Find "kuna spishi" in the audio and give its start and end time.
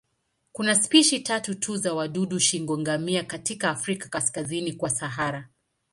0.51-1.19